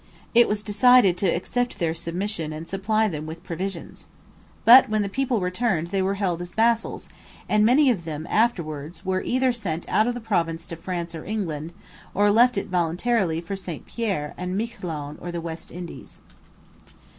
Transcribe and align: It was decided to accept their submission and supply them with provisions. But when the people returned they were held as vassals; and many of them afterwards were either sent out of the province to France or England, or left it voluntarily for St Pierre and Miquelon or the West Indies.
It 0.33 0.47
was 0.47 0.63
decided 0.63 1.15
to 1.17 1.27
accept 1.29 1.77
their 1.77 1.93
submission 1.93 2.51
and 2.51 2.67
supply 2.67 3.07
them 3.07 3.27
with 3.27 3.43
provisions. 3.43 4.07
But 4.65 4.89
when 4.89 5.03
the 5.03 5.09
people 5.13 5.41
returned 5.41 5.89
they 5.89 6.01
were 6.01 6.15
held 6.15 6.41
as 6.41 6.55
vassals; 6.55 7.07
and 7.47 7.63
many 7.63 7.91
of 7.91 8.03
them 8.03 8.25
afterwards 8.27 9.05
were 9.05 9.21
either 9.21 9.51
sent 9.53 9.87
out 9.87 10.07
of 10.07 10.15
the 10.15 10.19
province 10.19 10.65
to 10.65 10.75
France 10.75 11.13
or 11.13 11.23
England, 11.23 11.71
or 12.15 12.31
left 12.31 12.57
it 12.57 12.65
voluntarily 12.69 13.41
for 13.41 13.55
St 13.55 13.85
Pierre 13.85 14.33
and 14.39 14.57
Miquelon 14.57 15.19
or 15.21 15.31
the 15.31 15.39
West 15.39 15.71
Indies. 15.71 16.23